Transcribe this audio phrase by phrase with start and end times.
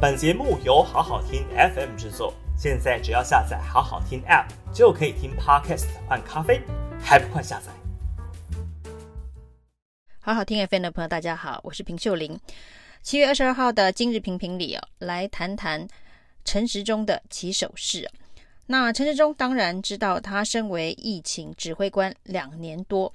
[0.00, 6.62] 本节目由好好听 FM 制作，现在只要下载好好听 App 就可以听 Podcast 换咖啡，
[7.02, 7.72] 还不快下载？
[10.20, 12.38] 好好听 FM 的朋友，大家好，我是平秀玲。
[13.02, 15.88] 七月二十二号的今日评评里哦，来谈谈
[16.44, 18.08] 陈时中的起手式。
[18.66, 23.12] 那陈时中当然知道，他身为疫情指挥官两年多，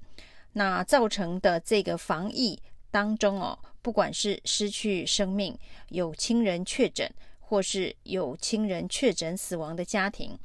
[0.52, 2.60] 那造成的这个防疫
[2.94, 5.58] 当中哦，不管是失去生命、
[5.90, 10.38] 有亲人确诊，或是有亲人确诊死亡的家庭，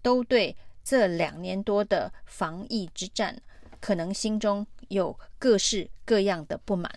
[0.00, 3.38] 都对这两年多的防疫之战，
[3.78, 6.90] 可能心中有各式各样的不满。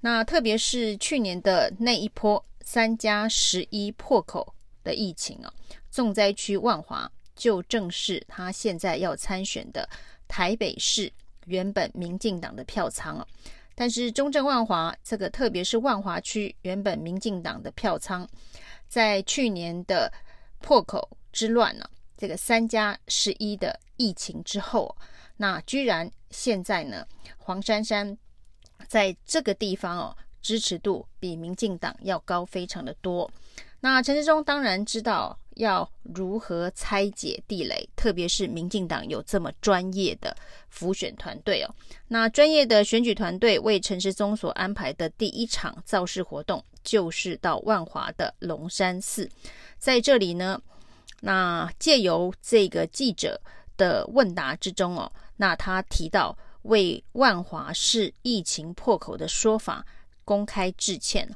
[0.00, 5.54] 那特别是去年的那一波三加十一破口的疫情啊。
[5.92, 9.88] 重灾区万华就正是他现在要参选的
[10.26, 11.12] 台北市
[11.46, 13.26] 原本民进党的票仓啊，
[13.74, 18.26] 但是中正万华这个特别是万华区原本民进党的票仓，
[18.88, 20.12] 在去年的
[20.60, 21.84] 破口之乱呢，
[22.16, 24.96] 这个三加十一的疫情之后，
[25.36, 28.16] 那居然现在呢，黄珊珊
[28.86, 33.30] 在这个地方哦，支持度比民进党要高非常的多。
[33.80, 35.38] 那陈时中当然知道。
[35.54, 37.88] 要如何拆解地雷？
[37.96, 40.36] 特别是民进党有这么专业的
[40.68, 41.74] 浮选团队哦。
[42.08, 49.28] 那专业的选举团队为陈时中所安排的第一场造势活动，就是到万华的龙山寺。
[49.78, 50.60] 在这里呢，
[51.20, 53.40] 那借由这个记者
[53.76, 59.84] 的问答之中哦，那他提到为万华市疫情破口的说法
[60.24, 61.28] 公开致歉。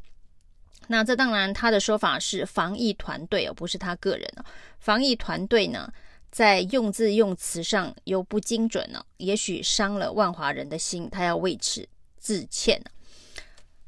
[0.91, 4.45] 那这当然，他的说法是防疫团队哦，不是他个人哦。
[4.81, 5.93] 防疫团队呢，
[6.31, 11.87] 在用字用词上又不精准呢，也许伤了万华人的心，他要为此
[12.19, 12.83] 致歉。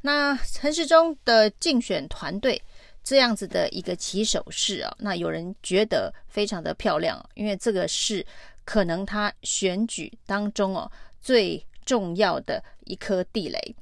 [0.02, 2.62] 那陈时中的竞选团队
[3.02, 8.24] 这样子的一个起手式啊，那有人觉得非常的漂亮，因为这个是
[8.64, 10.90] 可能他选举当中哦
[11.20, 13.74] 最重要的一颗地雷，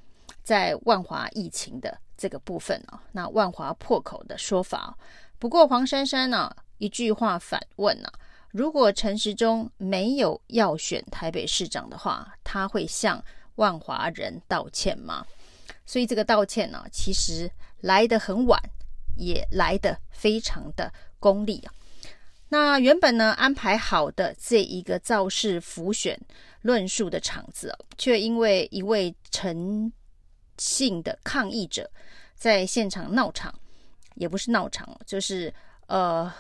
[0.45, 1.99] 在万华疫情的。
[2.19, 4.95] 这个部分啊，那万华破口的说法。
[5.39, 8.12] 不过黄珊珊呢，一句话反问呢：
[8.51, 13.25] 如果陈时中没有要选台北市长的话，他会向
[13.55, 15.25] 万华人道歉吗？
[15.87, 18.61] 所以这个道歉呢，其实来得很晚，
[19.17, 21.73] 也来得非常的功利啊。
[22.50, 26.19] 那原本呢，安排好的这一个造势浮选
[26.62, 29.93] 论述的场子，却因为一位陈
[30.59, 31.91] 性的抗议者
[32.35, 33.55] 在现场闹场，
[34.15, 35.53] 也不是闹场，就是
[35.87, 36.33] 呃，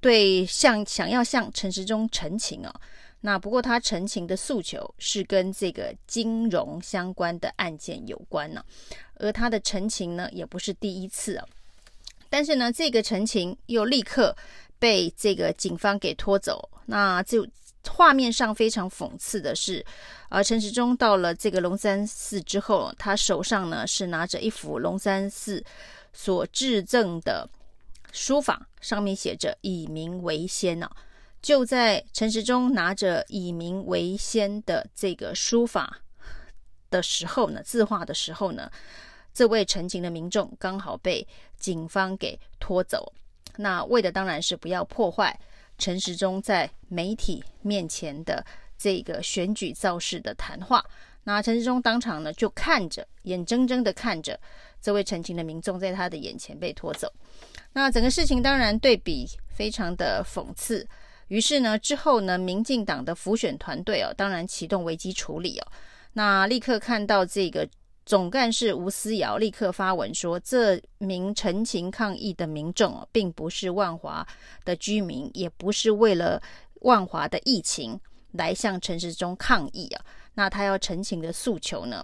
[0.00, 2.74] 对，向想要向陈时中陈情哦。
[3.20, 8.64] 那不过他陈情的诉求是跟这个金融相关的案件有关呢，
[9.14, 11.46] 而他的陈情呢也不是第一次啊。
[12.28, 14.36] 但是呢，这个陈情又立刻
[14.78, 17.46] 被这个警方给拖走，那就。
[17.86, 19.84] 画面上非常讽刺的是，
[20.28, 25.64] 呃，陈时中到了这个龙山寺之后，他手上呢是拿着一幅龙山寺
[26.12, 27.48] 所致赠的
[28.12, 30.90] 书法，上面写着“以民为先”呢。
[31.40, 36.00] 就在陈时中拿着“以民为先”的这个书法
[36.90, 38.70] 的时候呢，字画的时候呢，
[39.32, 43.12] 这位陈情的民众刚好被警方给拖走。
[43.56, 45.38] 那为的当然是不要破坏。
[45.78, 48.44] 陈时中在媒体面前的
[48.76, 50.84] 这个选举造势的谈话，
[51.24, 54.38] 那陈时中当场呢就看着，眼睁睁的看着
[54.82, 57.10] 这位陈情的民众在他的眼前被拖走。
[57.72, 60.86] 那整个事情当然对比非常的讽刺。
[61.28, 65.66] 于是呢之后呢，民进党的辅选团队哦，当然启动危机处理哦，
[66.12, 67.68] 那立刻看到这个。
[68.08, 74.26] 总干事吴思瑶立刻发文说：“这名陈情抗议的民众并不是万华
[74.64, 76.40] 的居民，也不是为了
[76.76, 78.00] 万华的疫情
[78.32, 80.02] 来向陈时中抗议啊。
[80.32, 82.02] 那他要陈情的诉求呢，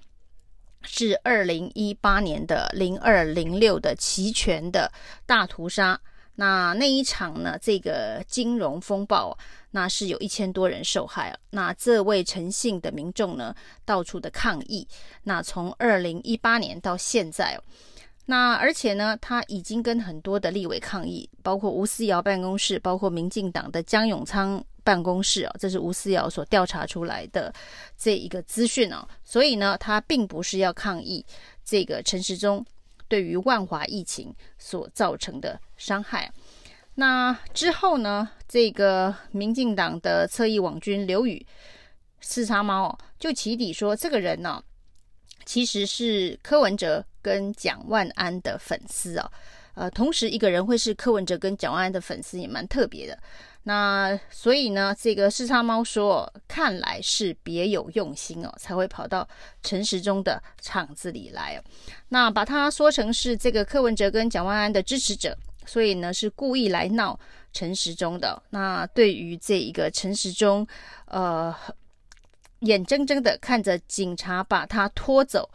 [0.83, 4.93] 是二零一八年的零二零六的齐全的
[5.25, 5.99] 大屠杀。
[6.35, 9.37] 那那一场呢，这个金融风暴。”
[9.75, 11.39] 那是有一千多人受害啊！
[11.51, 13.53] 那这位陈姓的民众呢，
[13.85, 14.87] 到处的抗议。
[15.25, 17.61] 那从二零一八年到现在哦，
[18.25, 27.53] 那而且呢，他已经跟很多的立委抗议，包括吴思瑶办公室，包括民进党的江永昌办公室哦，这是吴思瑶所调查出来的
[27.99, 29.05] 这一个资讯哦。
[29.25, 31.27] 所以呢，他并不是要抗议
[31.65, 32.65] 这个陈时中
[33.09, 36.33] 对于万华疫情所造成的伤害。
[36.97, 41.45] 那之后呢，这个民进党的侧翼网军刘宇
[42.21, 44.63] 四叉猫，就起底说，这个人呢，
[45.45, 49.31] 其实是柯文哲跟蒋万安的粉丝啊。
[49.75, 53.19] 呃，同时一个人会是柯文哲跟蒋万安的粉丝，也蛮特别的。
[53.67, 59.27] 那所以呢，这个四叉猫说，看来是别有用心哦，才会跑到
[59.63, 61.65] 陈时中的场子里来哦。
[62.11, 65.35] 那把它说成是这个柯文哲跟蒋万安的支持者，
[65.65, 67.19] 所以呢是故意来闹
[67.55, 68.41] 陈时中的。
[68.51, 70.67] 那对于这一个陈时中，
[71.07, 71.55] 呃，
[72.61, 75.49] 眼睁睁的看着警察把他拖走，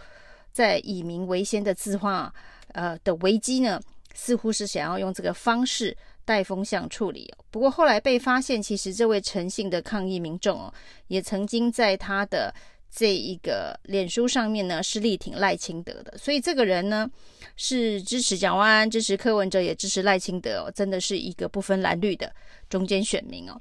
[0.52, 2.34] 在以民为先的字画，
[2.70, 3.80] 呃的危机呢，
[4.16, 5.96] 似乎是想要用这个方式。
[6.30, 10.72] 带风向处理，不过后来被发现，其实这位陈姓的抗议民众哦，
[11.08, 12.54] 也曾经在他的
[12.92, 17.10] 这一个脸书上面呢，是力挺赖清德的，所以这个人呢
[17.56, 22.31] 是支持蒋万安、支持柯文哲，也支持赖清德哦，真的是一个不分蓝绿的
[22.70, 23.60] 中间选民哦。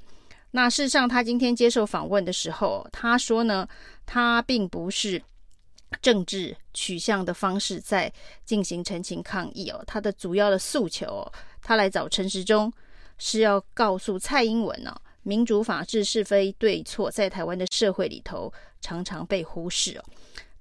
[0.51, 3.67] 那事实上，他今天接受访问的时候，他说呢，
[4.05, 5.23] 他并不是
[6.03, 8.13] 政治取向的方式在
[8.45, 11.33] 进行陈情抗议哦，他的主要的诉求哦。
[11.69, 12.73] 他来找陈时中，
[13.19, 18.51] 是要告诉蔡英文呢、哦，民主法治是非对错，在台湾的社会里头
[18.81, 20.05] 常常被忽视哦。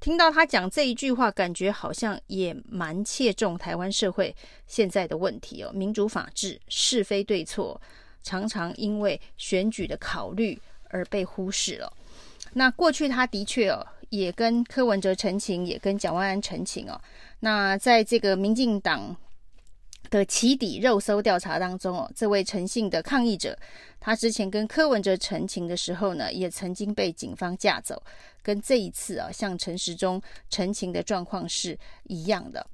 [0.01, 4.35] 听到他讲这一句话，感觉好像也蛮切中台湾社会
[4.67, 5.71] 现在的问题哦。
[5.73, 7.79] 民主法治是非对错，
[8.21, 11.89] 常常因为选举的考虑而被忽视了。
[12.51, 16.99] 那过去他的确哦，也跟柯文哲陈情，也跟蒋万安陈情哦。
[17.39, 19.15] 那在这个民进党。
[20.09, 23.57] 的起底肉搜调查当中哦，这位陈姓的抗议者，
[23.99, 28.01] 他之前跟柯文哲陈情的时候呢，也曾经被警方架走，
[28.41, 32.65] 跟这一次啊向陈时中陈情的状况是一样的。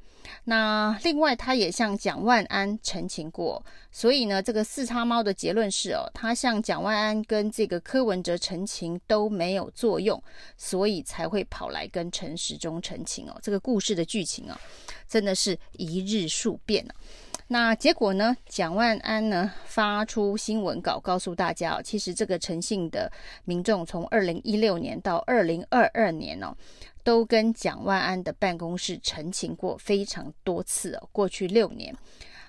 [0.45, 10.21] 那另外，他也向蒋万安陈情过，所以呢，这个四叉猫的结论是哦，他向蒋万安跟这个柯文哲陈情都没有作用，
[10.56, 13.38] 所以才会跑来跟陈时中陈情哦。
[13.44, 14.57] 这个故事的剧情啊，
[15.09, 16.95] 真的是一日数变啊。
[17.48, 18.36] 那结果呢？
[18.48, 23.12] 蒋万安呢发出新闻稿告诉大家哦，其实这个诚信的
[23.44, 26.56] 民众从二零一六年到二零二二年哦，
[27.04, 31.10] 都跟蒋万安的办公室陈情过非常多次哦。
[31.12, 31.95] 过去六年，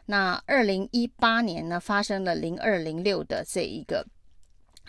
[0.07, 4.07] 那二零一八年呢发生了零二零六的这一个。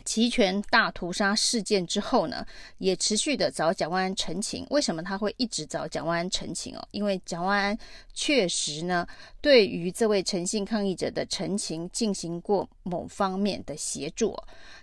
[0.03, 2.45] 齐全大屠杀事件之后呢，
[2.77, 4.65] 也持续的找蒋万安陈情。
[4.69, 6.88] 为什么他会一直找蒋万安陈情哦？
[6.92, 7.77] 因为蒋万安
[8.13, 9.07] 确实呢，
[9.42, 14.36] 对于这位诚信抗议者的陈情进行过某方面的协助。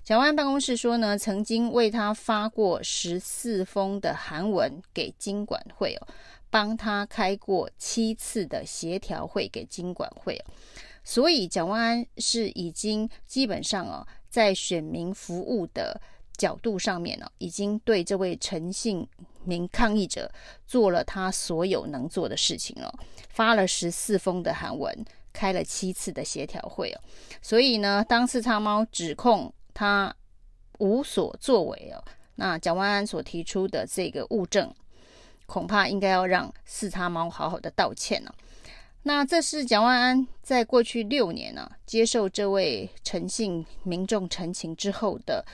[0.02, 6.08] 蒋万安办公室说呢，曾经为他发过十四封的函文给金管会哦，
[6.50, 10.44] 帮他开过七次的协调会给金管会哦。
[11.04, 14.04] 所以蒋万安是已经基本上哦。
[14.32, 16.00] 在选民服务的
[16.38, 19.06] 角度上面呢，已经对这位陈姓
[19.44, 20.32] 名抗议者
[20.66, 22.90] 做了他所有能做的事情了，
[23.28, 26.98] 发了十四封的函文，开了七次的协调会哦。
[27.42, 30.16] 所以呢，当四叉猫指控他
[30.78, 32.02] 无所作为哦，
[32.36, 34.74] 那蒋万安所提出的这个物证，
[35.44, 38.34] 恐怕应该要让四叉猫好好的道歉了。
[39.04, 45.44] 那这是蒋万安在过去六年呢、接受这位陈姓民众陈情之后的，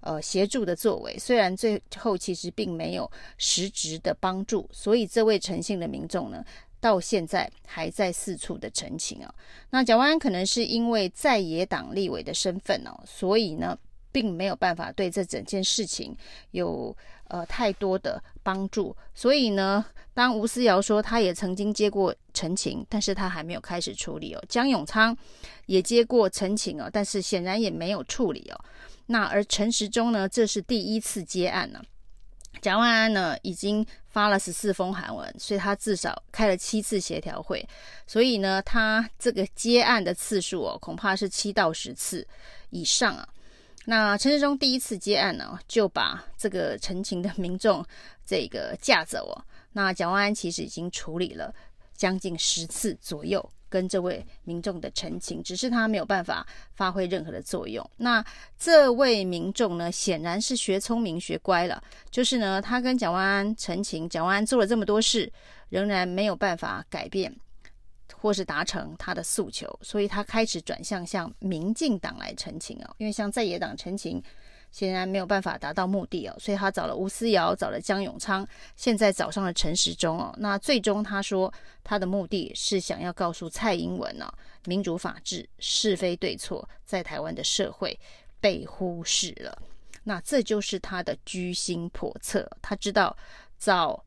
[0.00, 1.18] 呃，协助的作为。
[1.18, 6.44] 虽然最后其实并没有实质的帮助，所以这位陈姓的民众呢，
[6.80, 9.34] 到现在还在四处的陈情啊。
[9.70, 13.78] 那蒋万安可能是因为在野党立委的身份哦、所以呢，
[14.12, 16.14] 并没有办法对这整件事情
[16.50, 16.94] 有。
[17.30, 19.84] 呃，太多的帮助，所以呢，
[20.18, 24.44] 当吴思瑶说他也曾经接过陈情，但是他还没有开始处理哦。
[24.48, 25.16] 江永昌
[25.66, 28.64] 也接过陈情哦，但是显然也没有处理哦。
[29.06, 31.80] 那而陈时中呢，这是第一次接案呢。
[32.60, 37.64] 蒋万安呢，已经发了十四封函文，所以他至少开了七次协调会，
[38.04, 42.26] 所以呢，他这个接案的次数哦，恐怕是七到十次
[42.70, 43.28] 以上啊。
[43.84, 47.86] 那陈时中第一次接案呢，就把这个陈情的民众
[48.26, 49.38] 这个架走哦。
[49.72, 51.54] 那蒋万安其实已经处理了
[51.94, 57.88] 将近十次左右跟这位民众的陈情，只是他没有办法发挥任何的作用。
[57.96, 58.24] 那
[58.58, 65.32] 这位民众呢，显然是学聪明学乖了，就是呢，他跟蒋万安陈情，蒋万安做了这么多事，
[65.68, 67.34] 仍然没有办法改变。
[68.20, 74.20] 或是达成他的诉求，所以他开始转向向民进党来陈情哦，因为向在野党陈情
[74.70, 78.46] 显然没有办法达到目的哦，所以他找了吴思瑶，找了江永昌，
[78.76, 80.34] 现在找上了陈时中哦。
[80.38, 84.32] 那最终他说他的目的是想要告诉蔡英文哦，
[84.66, 87.98] 民主法治是非对错在台湾的社会
[88.40, 89.58] 被忽视了，
[90.04, 92.48] 那这就是他的居心叵测。
[92.62, 93.16] 他知道
[93.58, 94.04] 找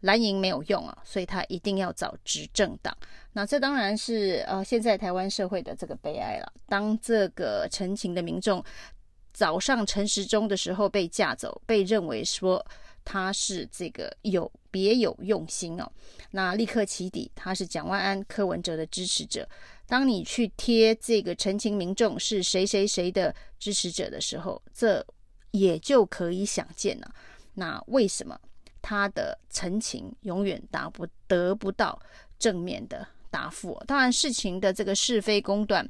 [0.00, 2.94] 蓝营没有用啊，所以他一定要找执政党。
[3.32, 6.52] 那这当然是呃现在台湾社会的这个悲哀了。
[6.66, 8.62] 当这个陈情的民众
[9.32, 12.64] 早上陈时中的时候被架走，被认为说
[13.04, 15.90] 他是这个有别有用心哦，
[16.32, 19.48] 那立刻起底他是蒋万安、柯文哲的支持者。
[19.86, 25.04] 当你去贴这个陈情民众是谁谁谁的支持者的时候，这
[25.50, 27.12] 也就可以想见了。
[27.54, 28.38] 那为什么
[28.80, 32.00] 他的陈情永远达不得不到
[32.38, 33.82] 正面的答复？
[33.86, 35.88] 当然，事情的这个是非公断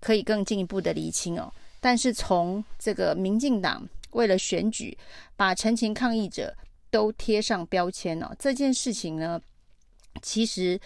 [0.00, 1.52] 可以更进一步的厘清哦。
[1.82, 4.96] 但是从这个民进党为了选举，
[5.34, 6.56] 把陈情抗议者
[6.90, 9.40] 都贴上标签哦，这件事情呢，
[10.22, 10.80] 其实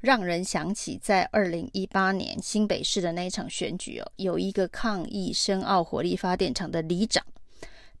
[0.00, 7.22] 让人想起在二零一八年新北市的那一场选举哦，有一个抗议深澳火力发电厂的里长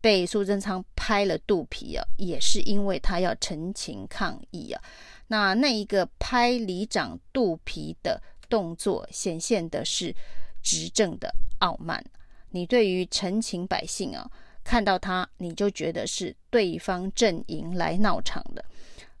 [0.00, 4.82] 被苏贞昌拍了肚皮啊，也是因为他要陈情抗议啊。
[5.26, 10.14] 那那一个拍里长肚皮的动作，显现的是
[10.62, 12.02] 执政的傲慢。
[12.50, 14.30] 你对于陈情百姓啊，
[14.64, 18.64] 看到他你就觉得是对方阵营来闹场的。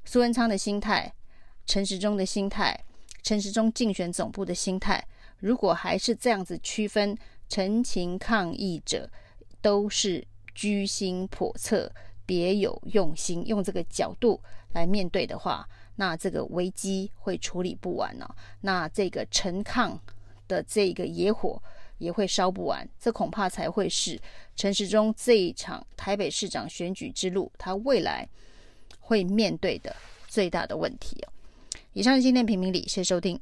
[0.04, 1.12] 苏文昌的心态，
[1.66, 2.78] 陈时中的心态，
[3.22, 5.06] 陈时中竞选总部的心态，
[5.38, 7.16] 如果还是这样子区分
[7.48, 9.10] 陈情抗议者
[9.60, 11.92] 都是居心叵测、
[12.24, 14.40] 别有用心，用这个角度
[14.72, 18.26] 来面对的话，那这个危机会处理不完呢、
[18.62, 20.00] 那这个陈抗
[20.46, 21.62] 的这个野火。
[21.98, 24.18] 也会烧不完，这恐怕才会是
[24.56, 28.28] 陈时中这一场台北市长选举之路，他未来
[28.98, 29.94] 会面对的
[30.26, 31.22] 最大的问题。
[31.92, 33.38] 以上是今天评评理，谢谢收听。